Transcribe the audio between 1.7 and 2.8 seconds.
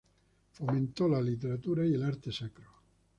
y el arte sacro.